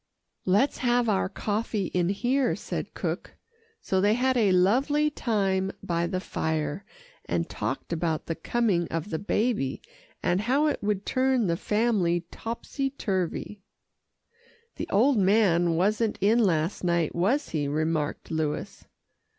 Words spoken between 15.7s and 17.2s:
wasn't in last night,